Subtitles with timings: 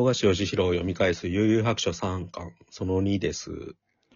[0.00, 3.74] 富樫義弘を読み返す悠々白書3巻、その2です。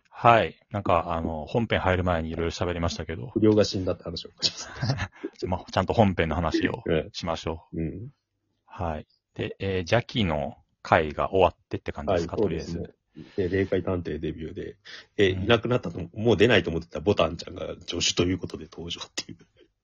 [0.09, 0.57] はい。
[0.71, 4.69] なんか、あの、本編入る前にいろいろ喋りましたけど、不良が死んだって話をします。
[5.47, 7.83] まあ、ちゃんと本編の話をえしましょう。
[7.83, 8.09] うん。
[8.65, 9.07] はい。
[9.35, 12.79] で、えー、邪気の回が終わってって感じですか、とりあえず。
[12.79, 12.89] ね。
[13.37, 14.77] で、霊界探偵デビューで、
[15.19, 19.39] え、うんいなくなったと、もう出ないと思ってたボタンちゃんが助手ということで登場っていう、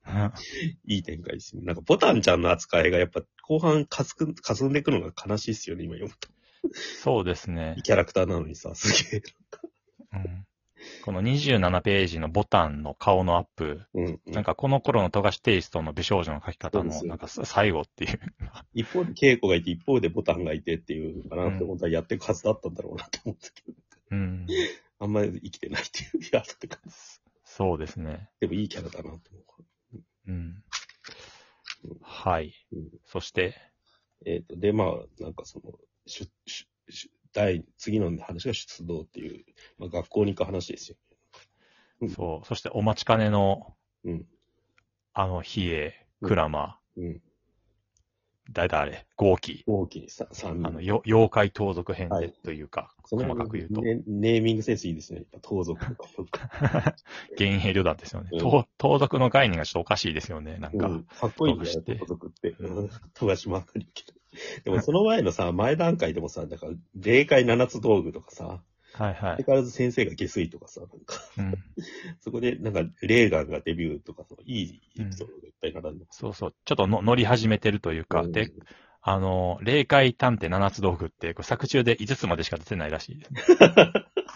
[0.87, 1.63] いい展開ですね。
[1.63, 6.29] なんかボタンちゃんの扱いがやっぱ後半かすく、かすんでいくのが悲しいっすよね、今読むと。
[6.75, 7.83] そうですねいい。
[7.83, 9.23] キャラクターなのにさ、すげえ。
[10.13, 10.47] うん
[11.05, 18.19] この27ページのボタンの顔のアップ、うん、うんなんかこの頃の富樫テイストの美少女の描き方の、そうですよなんかさ最後っていう。
[18.73, 23.75] 一方で稽古がいて、一方でボタンがいてっていうのかなって、うん本当はやっていくはずだったんだろうなって思ったけど、
[24.13, 24.47] うん。
[24.99, 26.79] あんまり生きてないっていう、いや、ってか、
[27.45, 28.31] そうですね。
[28.41, 29.45] でもいいキャラだなって思う
[30.33, 30.63] ん。
[32.03, 32.53] はい。
[32.73, 33.55] うんそして、
[34.27, 34.31] う。
[34.31, 35.73] えっ、と、で、まあ、なんかその、
[36.07, 39.45] しゅ、しゅ、しゅ第、次の話が出動っていう、
[39.79, 40.97] まあ、学校に行く話ですよ。
[42.03, 42.47] うんそう。
[42.47, 44.27] そしてお待ちかねの、うん。
[45.13, 45.93] あの、比叡、
[46.23, 47.23] クラマ、うん。
[48.53, 49.63] 誰だあれ、豪気。
[49.67, 50.83] 大きにさ、三あの、人。
[50.83, 55.21] よ妖怪盗賊編ではいというか、その細かく言うと、ねネーミングセンスいいですね。
[55.21, 56.51] やっぱ盗賊とか。
[57.39, 58.31] 幻影旅団ですよね。
[58.33, 60.59] うん盗盗賊の概念がちょっとおかしいですよね。
[60.59, 62.51] なんか、うん、かっこいいんだよ、飛ばして盗賊って。
[62.59, 64.21] うん 富樫もわかるけど。
[64.65, 68.63] でもその前のさ、前段階でもさ、だから、霊界七つ道具とかさ、
[69.01, 69.37] はいはい。
[69.37, 71.55] 相変わらず先生が下水とかさ、なんか、うん。
[72.21, 76.19] そこでなんか、レーガンがデビューとか、そのいいエピソードがいっぱい並んでます。
[76.19, 76.55] そうそう。
[76.67, 78.53] ちょっとの乗り始めてるというか、うんで、
[79.01, 83.43] あの、霊界探偵七つ道具って、作中で5つまでしか出てないらしいですね。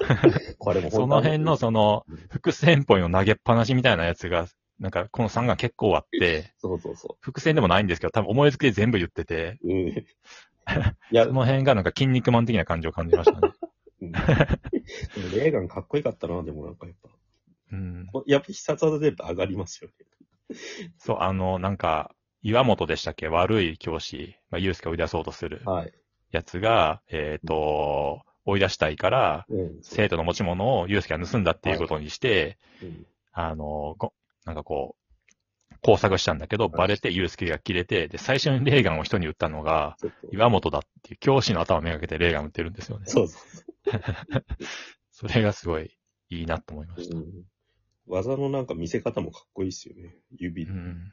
[0.59, 4.47] これもその辺のそのうん、伏線ポインを投げっぱなしみたいなやつが、
[4.81, 9.69] なんかこの3が結構あって、 そうそうそ伏線でもないんですけど、多分思いつきで全部言ってて、う。
[9.69, 9.89] うん。
[9.91, 10.05] い
[11.11, 13.53] や、その辺がなんか筋肉マン的な感じを感じましたね。
[14.07, 14.13] うん
[15.33, 17.09] レーガンかっこよかったな、でもなんかやっぱ。
[17.73, 18.07] うん。
[18.27, 19.91] やっぱ必殺技出ると上がりますよ
[20.51, 20.57] ね。
[20.99, 23.29] そう、あの、なんか、岩本でしたっけ？
[23.29, 25.93] 悪い教師、まあ、ユースケを追い出そうとするはい。
[26.31, 29.79] やつが、えっ、と、追い出したいから、うん。
[29.83, 34.13] 生徒の持ち物をユースケが盗んだっていうことにして、うんあの、ご
[34.45, 35.04] なんかこう、
[35.85, 39.97] 工作したんだけど、いバレてユースケが切れて、で、最初にレーガンを人に撃ったのが、
[40.33, 43.07] 岩本だっていう教師の頭をめがけてレーガン撃ってるんですよね。
[43.07, 43.65] そうそう
[45.13, 45.97] それがすごい
[46.31, 47.17] いいなと思いました。
[47.17, 47.45] うん
[48.07, 50.15] 技のなんか見せ方もかっこいいですよね。
[50.37, 50.75] 指の。
[50.75, 51.11] うん。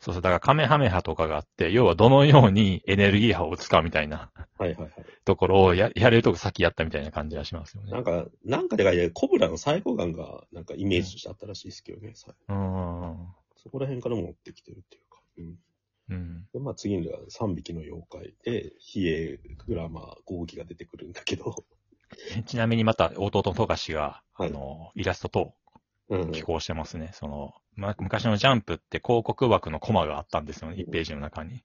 [0.00, 4.92] そうそう、だからカメハメハとかがあって、要はどのようにエネルギー波を使うみたいなはいはいはい。
[5.24, 7.92] ところをややれるとこ先やったみたいな感じがしますよね。
[7.92, 12.12] なんか、なんかでかいね、コブラの最高眼がなんかイメージとしてあったらしいですけどね。
[12.14, 13.28] さうん。
[13.64, 15.20] そこら辺から持ってきてるっていうか。
[15.38, 15.56] うん。
[16.10, 16.46] うん。
[16.52, 21.64] で、まあ次には3匹の妖怪で、比叡、グラマー、豪気が出てくるんだけど。
[22.46, 25.54] ちなみにまた弟の富樫が、はいあの、イラストと
[26.08, 26.32] うん。
[26.32, 27.10] 寄稿してますね。
[27.14, 30.76] その、ま、昔のジャンプって広告枠のコマがあったんですよね。
[30.76, 31.64] 1ページの中に。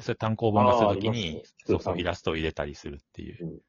[0.00, 3.46] それ単行本がするときあーあにりますね、そうそう、イラストを入れたりするっていう。
[3.46, 3.60] うん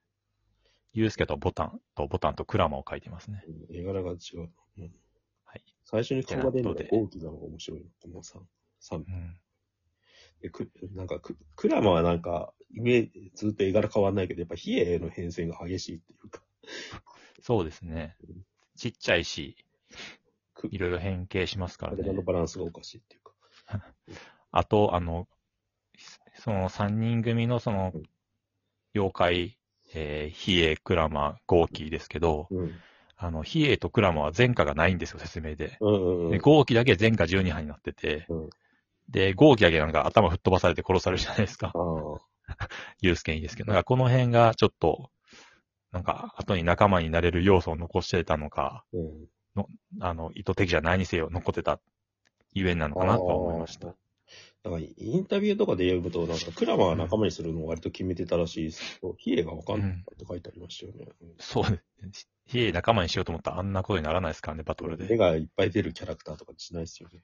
[0.93, 3.43] ユースケとボタンとボタンとクラマを書いてますね。
[3.47, 4.49] うん絵柄が違う。
[4.79, 4.91] うん。
[5.91, 6.03] はい。
[6.03, 7.85] 最初に顔が出るのがってなのが面白いの。
[8.01, 8.39] この3、
[8.79, 9.39] 三うん。
[10.41, 16.43] でくなんかく、クラマはなんか、イメージ、ずっと絵柄変わんないけど、やっぱ比叡の変遷が激しいっていうか。
[17.41, 18.17] そうですね。
[18.75, 19.55] ちっちゃいし、
[20.53, 22.21] くいろいろ変形しますから体のね。
[22.23, 23.33] バランスがおかしいっていうか。
[24.51, 25.27] あと、あの、
[26.35, 28.03] その3人組のそのうん、
[28.93, 29.59] 妖怪、
[29.93, 32.79] えー、比叡、クラマ、豪気ですけど、うん。
[33.17, 35.77] あの、比叡とクラマは前科がないんですよ、説明で。
[35.81, 36.31] うんうんうん。
[36.31, 38.49] で、豪気だけ前科12波になってて、うん
[39.09, 41.71] で、豪気だけなんか頭吹っ飛ばされて殺されるじゃないですか。
[43.01, 45.11] ユースケにですけど、なんかこの辺がちょっと、
[45.91, 49.65] なんか後に仲間になれる要素を残してたのか、うん。
[50.01, 51.79] あの、意図的じゃないにせよ残ってた
[52.53, 53.95] ゆえんなのかなとは思いました。
[54.67, 61.07] だから、インタビューとかで読むと、なんか、クラマは仲間にするのを割と決めてたらしいですけど、ヒエがわかんないって書いてありましたよね。
[61.39, 61.81] そうで
[62.11, 62.29] す。
[62.47, 65.17] 比叡仲間にしようと思ったらあんなことにならないですからね、バトル目で。
[65.17, 67.21] がいっぱい出るキャラクターとかしないですよね。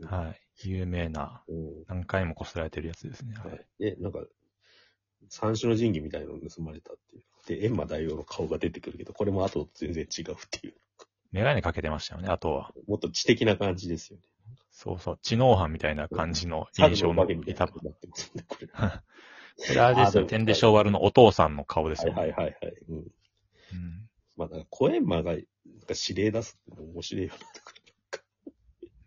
[0.00, 0.04] い。
[0.04, 0.68] はい。
[0.68, 1.84] 有名な、うん。
[1.86, 3.34] 何回もこすられてるやつですね。
[3.34, 3.84] ははいい。
[3.84, 4.24] で、なんか、
[5.28, 7.22] 三種の神器みたいなのが盗まれたっていう。
[7.46, 10.74] で、閻魔大王の顔が出てくるけど、これも後と全然違うっていう。
[11.32, 12.72] メガネかけてましたよね、あとは。
[12.88, 14.24] もっと知的な感じですよね。
[14.82, 17.72] そうそう、知能犯みたいな感じの印象のいいたな。
[17.72, 18.66] になってますね、これ。
[18.66, 18.72] こ
[19.74, 22.20] れあれですよ、天で昭和のお父さんの顔ですはいよね。
[22.22, 22.74] はいはいはい。
[22.88, 22.96] うん。
[22.96, 23.06] うん
[24.38, 25.44] まあ、だから、コエンマが、なんか
[26.08, 27.74] 指令出すって面白いよな、とか。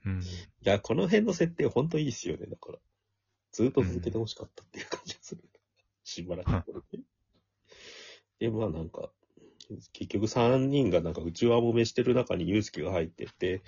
[0.06, 0.22] うん。
[0.22, 0.26] い
[0.62, 2.78] や、この辺の設定ほんといいっすよね、だから。
[3.52, 5.42] ずっと続けてほしかったっていう感じがする。
[6.04, 6.86] しばらく。
[8.38, 9.10] で、まあなんか、
[9.94, 13.62] 結局3人がなんか内輪もめしてる中にユースケが入ってって、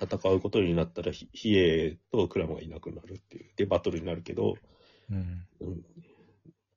[0.00, 3.50] 戦うことになったら、ひ比叡とクラマがいなくなるっていう。
[3.56, 4.56] で、バトルになるけど、
[5.10, 5.46] うん。
[5.60, 5.74] うん。
[5.74, 5.78] っ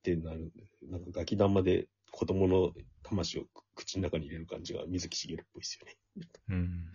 [0.02, 0.52] てなる。
[0.90, 2.72] なんかガキ玉で子供の
[3.02, 3.44] 魂を
[3.74, 5.86] 口の中に入れる感じが水木しげるっぽいですよ
[6.50, 6.92] うん。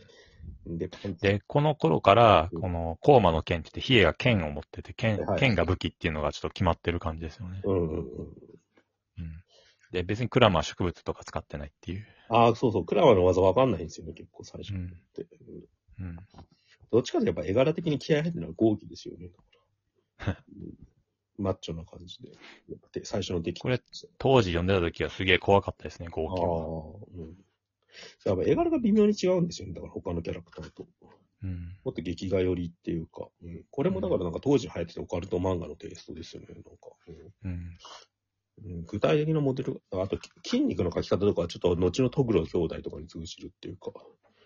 [0.65, 0.77] ね。
[0.77, 0.89] で、
[1.19, 7.61] で、この頃から、うんこの、コーマの剣って言って、比叡が剣を持ってて、剣はい、剣が武器っていうのがちょっと決まってる感じですよね。
[7.63, 8.05] うんうんうん。
[9.91, 9.99] うん。
[9.99, 12.05] で、別にクラマは植物とか使ってないっていう。
[12.29, 12.85] ああ、そうそう。
[12.85, 14.89] クラマの技わかんないんですよね、結構最初っうん。
[15.13, 15.27] て。
[15.99, 16.17] うんうん。
[16.91, 19.29] どっちかというとやっぱ絵柄的に気合入ってるのは豪気ですよね。
[20.25, 20.35] うん
[21.41, 22.29] マッチョな感じで。
[22.93, 23.81] で最初の出来これ
[24.19, 27.23] 当時読んでた時はすげえ怖かったですね、ああ号機は。
[27.23, 27.35] うん。
[28.25, 29.73] やっぱ絵柄が微妙に違うんですよね。
[29.73, 30.87] だから他のキャラクターと。
[31.43, 31.75] うん。
[31.83, 36.47] もっと劇画寄りっていうか、うん、これもだからなんか当時流行ってたオカルト漫画のテイストですよね。
[36.49, 36.69] なんか、
[37.07, 37.15] うん。
[37.15, 37.77] うんうん、
[38.87, 43.91] 具体的なモデル、あとき筋肉の描き方とかはちょっと後のトグロ兄弟とかに通じるっていうか、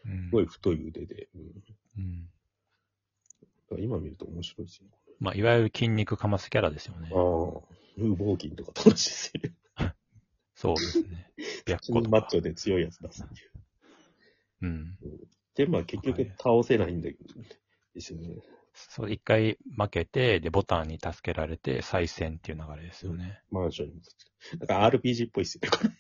[0.05, 1.55] うんすごい太い腕で、うん、だ
[1.97, 3.83] うん。
[3.83, 4.91] 今見ると面白いですよね。
[5.19, 9.33] まあ、いわゆる筋肉かますキャラですよねああ。、ウーボーキンとかと同じです。
[10.55, 11.07] そうですね。
[11.65, 12.37] 白普通虎とかにマッチ。
[12.37, 13.51] ョで強いやつ出すっていう。
[14.61, 14.97] うん。
[15.55, 17.09] で、まあ結局倒せないんだ
[17.93, 18.35] ですよね。
[18.75, 23.41] そう、一回負けて、で、ボタンに助けられて、再戦っていう流れですよね。
[23.49, 24.01] マンションに。
[24.59, 25.91] だから RPG っぽいですよね、これ。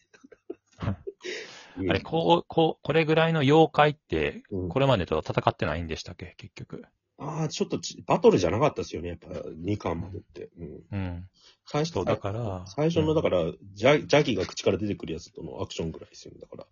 [1.89, 6.85] あれ、こう、こう、これぐらいの妖怪って、うんこれまでと戦ってないんでしたっけ、結局。
[7.17, 10.49] ああ、ちょっとちバトルじゃなかったですよね、やっぱ2巻までって。
[10.57, 10.83] うん。
[10.91, 11.29] うん。
[11.65, 12.65] 最初だから。
[12.67, 16.39] 最初の、だから、ジャジャギが口から出てくるやつとのアクションぐらいですよね。
[16.41, 16.67] だから、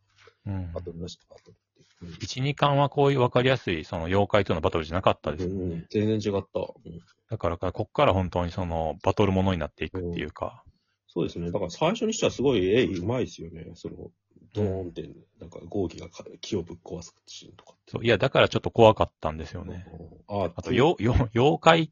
[0.46, 0.72] うん。
[0.74, 2.26] バトルなしとバトルって。
[2.26, 5.86] 1、2巻はこういう分かりやすい、その妖怪とのバトルじゃなかったですようんね。
[5.90, 6.60] 全然違った。
[6.60, 10.64] うんだから、こっから本当にその、バトルものになっていくっていうか。
[11.08, 11.52] そうですね。
[11.52, 13.72] だから最初にしてはすごい絵うまいですよね。
[13.74, 14.12] その、
[14.54, 15.10] ドーンって、
[15.40, 17.74] なんか豪気がか木をぶっ壊すシーンとか。
[17.88, 19.88] そう、いや、だからちょっと怖かったんですよね。
[20.28, 21.92] ああと、よ、よ、妖怪、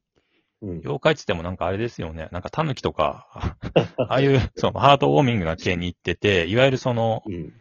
[0.62, 0.70] うん。
[0.80, 2.30] 妖怪っつってもなんかあれですよね。
[2.32, 3.58] なんか狸とか、
[3.98, 7.54] ああいう、その、ハートウォーミングな系に行ってて、いわゆるその、うん。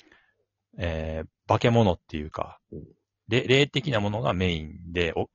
[0.83, 2.85] えー、化け物っていうかうん、
[3.29, 5.29] で霊的なものがメインで、お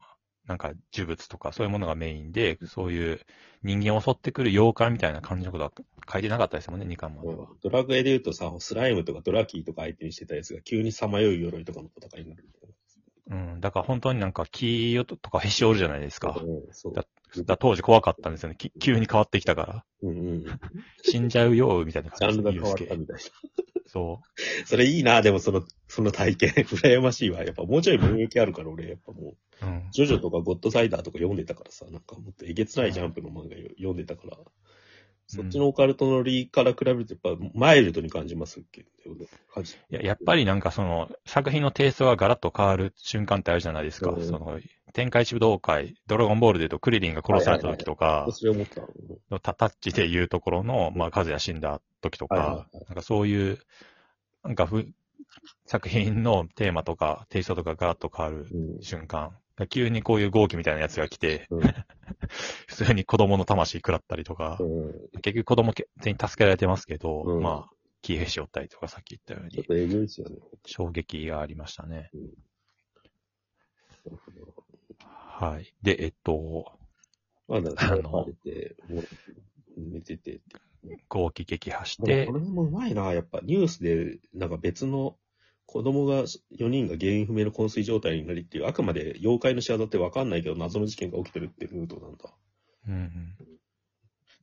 [0.47, 3.19] なんか呪物とかそういうものがメインで、そういう
[3.63, 5.71] 人間を襲ってくる妖怪みたいな感じのことは
[6.11, 7.47] 書いてなかったですもんね、2巻までは。
[7.63, 12.45] ドラクエで言うとさ、スライムとかドラキーとか相手にしてたやつが急にさまよい鎧とかの戦いになる。
[13.27, 13.59] うん。
[13.59, 16.39] だから本当になんか木とかへし折るじゃないですか。
[16.39, 16.93] うんそう。
[16.93, 17.05] だ
[17.43, 18.55] だ当時怖かったんですよね。
[18.55, 19.85] き急に変わってきたから。
[20.03, 20.45] うんうん。
[21.01, 23.21] 死んじゃうよ、みたいなジャ感じでンルが変わったみたいな。
[23.85, 24.21] そ
[24.65, 26.49] それいいな、でもその、その体験。
[26.65, 27.43] 羨ましいわ。
[27.43, 29.67] やっぱもうちょい免疫あるから俺、やっぱもう、う。
[29.67, 29.87] うん。
[29.91, 34.37] ジョジョとかゴッドサイダーとか読んでたからさ、なんかもっとえげつないジャンプの漫画読んでたから、
[35.27, 38.87] そっちのオカルトのリから比べるとやっぱマイルドに感じますっけど、
[39.53, 44.11] 感じいや、やっぱりなんかその、作品のテイストがガラッと変わる瞬間ってあるじゃないですか。
[44.11, 44.59] うんその、
[44.95, 48.27] 天下一武道会、ドラゴンボールで言うとクリリンが殺された時とか、
[49.43, 52.85] タタッチで言うところの、まあ、カズヤ死んだ時とか、はいはいはい。
[52.87, 53.59] なんかそういう、
[54.45, 54.87] なんかふ、
[55.65, 58.81] 作品のテーマとか、テイストとかガラッと変わるうん。
[58.81, 59.37] 瞬間、
[59.69, 61.59] 急にこういう豪気みたいなやつが来て、うん。
[62.67, 64.93] 普通に子供の魂食らったりとか、うん。
[65.21, 67.43] 結局子供全員助けられてますけど、うん。
[67.43, 69.61] まあ、キーヘシおったりとかさっき言ったように。
[70.65, 72.11] 衝撃がありましたね。
[75.37, 75.73] はい。
[75.81, 76.71] で、えっと、
[77.47, 79.05] まだ、あの倒れて、もう
[79.77, 80.41] 寝ててって。
[81.09, 85.17] 豪気撃破しでてこ、の辺もうまいな、やっぱニュースで、なんか別の
[85.65, 92.33] 子供が4人が原因不明の昏睡状態になりっていう、あくまで妖怪の仕業ってわかんないけど謎の事件が起きてるっていうムードなんだ。
[92.87, 93.35] うんうん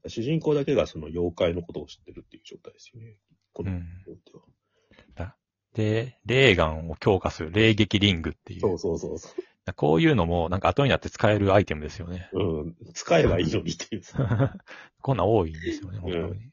[0.09, 3.15] 主人公だけがその妖怪のことを知ってるっていう状態ですよね。
[3.53, 3.87] このうん
[5.75, 8.61] で、レーガンを強化する霊撃リングっていう。
[8.61, 9.31] そうそうそうそ
[9.77, 12.29] こういうのも、なんか後になって使えるアイテムですよね。
[12.33, 12.43] う。
[12.43, 12.77] うん。
[12.95, 14.59] 使えばいいのにっていうさ。
[15.01, 16.51] こんなん多いんですよね、本当に。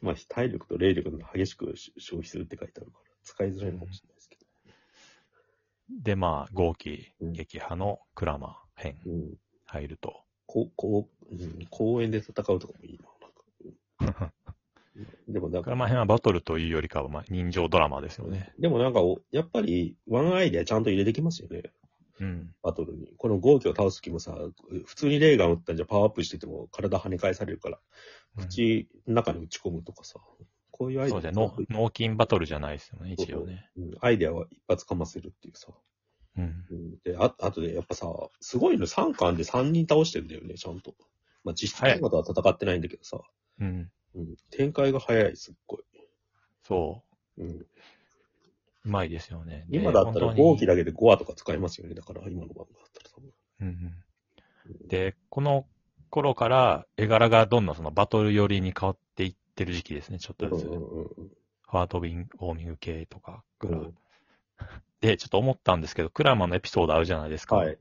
[0.00, 4.44] まあ、体力と霊力が激しく消費するって書いてあるから、使いづらいのかもしれないですけど。
[6.02, 9.34] で、まあ、豪気撃破のクラマ編うん。
[9.66, 10.24] 入ると。
[10.46, 13.08] こう、こう、うん、公園で戦うとかもいいな。
[14.00, 14.32] なんかうん
[15.28, 18.52] でもなんかクラ、マ編はバトルというよりかは、まあ、人情ドラマですよね。
[18.58, 21.72] でもなんかお、やっぱり、ワンアイデアちゃんと入れてきますよね。
[22.20, 22.54] うん。
[22.62, 23.12] バトルに。
[23.16, 24.36] この豪気を倒す気もさ、
[24.86, 27.84] 普通にレーガン撃ったんじゃパワーアップしてても体跳ね返されるから、うん
[28.36, 30.18] 口の中に打ち込むとかさ、
[30.72, 31.66] こういうアイデアそうですね。
[31.70, 33.70] 脳脳筋バトルじゃないですよね、一応ね。
[33.76, 35.68] うんアイデアは一発かませるっていうさ。
[36.36, 36.64] うん。
[36.68, 38.08] うんで、ああとでやっぱさ、
[38.40, 40.94] すごいの3巻で3人倒してんだよね、ちゃんと。
[41.44, 43.20] まあ実質はいまだは戦ってないんだけどさ、
[43.60, 43.90] うん。
[44.16, 44.36] うん。
[44.50, 45.84] 展開が早い、すっごい。
[46.64, 47.04] そ
[47.38, 47.44] う。
[47.44, 47.66] うん。
[48.84, 49.64] うまいですよね。
[49.68, 51.94] で今だったら本当に号機だけで5話とか使えますよね。
[51.94, 53.30] だから今の漫画だったら多分。
[53.60, 54.88] うんうん。
[54.88, 55.66] で、この
[56.10, 60.66] 頃から絵柄がどんどんそのバトル寄りに変わっていってる時期ですね、ちょっとずつ。
[60.66, 61.08] うんうんうん
[61.66, 63.78] ファートビン、ウォーミング系とかから。
[63.78, 63.94] うん
[65.00, 67.56] で、ちょっと思ったんですけど、クラマのエピソードあるじゃないですか。
[67.56, 67.70] はい。
[67.70, 67.78] で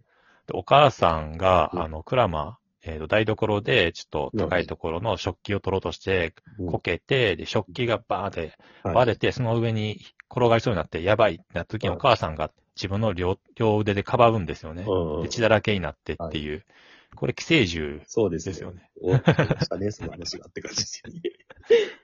[0.54, 10.00] お母さんが、うんあの、クラマ、えっ、と、台所で、ちょっと高いところの食器を取ろうとして、うんこけて、で、食器がバーってはい割れて、その上に
[10.36, 14.84] 転がりそうになって、やばいってなった時にはいお母さんが自分の両両腕でかばうんですよね。
[14.88, 16.66] うんうんで、血だらけになってっていう。
[17.16, 18.02] これ、寄生獣。
[18.08, 18.90] そうですよね。
[19.00, 21.22] お、したね、その話がって感じですよね。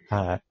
[0.09, 0.35] はい。
[0.35, 0.41] うん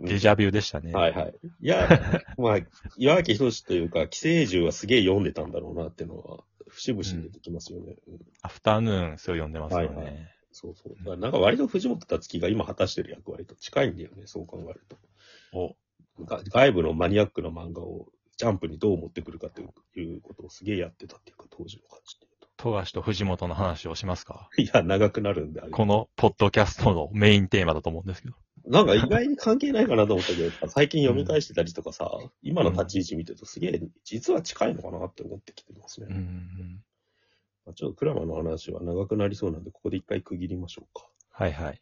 [0.00, 0.92] デジャビューでしたね。
[0.92, 1.34] はいはい。
[1.60, 2.58] いや、まあ、
[2.96, 7.96] 岩木仁というか、寄生獣はすげえ読んでたんだろうなっていうのは、節々に出てきますよね。
[8.06, 9.96] うんアフタヌーン、それ読んでますよね。
[9.96, 11.16] はいはいそうそう。
[11.18, 14.96] なんか割と藤本達樹が今果たしてる役割と近いんだよね、そう考えると。
[15.52, 15.74] お、が
[16.24, 18.06] 外部のマニアックな漫画を
[18.36, 22.26] ジャンプにどう持ってくるかということをすげえやってたっていうか、当時の感じで
[22.58, 24.48] 富樫と藤本の話をしますか？
[24.56, 28.34] いや、長くなるんで、あれこのポッドキャストのメインテーマだと思うんですけど。
[28.66, 32.10] なんか意外に関係ないかなと思ったけど、最近読み返してたりとかさ、
[32.42, 36.06] 今の立ち位置見てるとすげえ、実は近いのかなって思ってきてますね。
[36.10, 36.82] うんうん。
[37.66, 41.06] まあちょっとクラマの話は長くなりそうなんで、ここで一回区切りましょうか。
[41.30, 41.80] はいはい。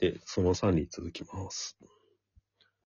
[0.00, 1.78] で、その3に続きます。